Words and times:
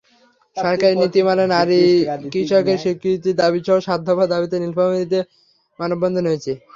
সরকারি 0.57 0.93
নীতিমালায় 0.97 1.51
নারী 1.55 1.79
কৃষকের 2.33 2.77
স্বীকৃতির 2.83 3.39
দাবিসহ 3.41 3.77
সাত 3.87 3.99
দফা 4.07 4.25
দাবিতে 4.33 4.55
নীলফামারীতে 4.59 5.19
মানববন্ধন 5.79 6.23
হয়েছে। 6.29 6.51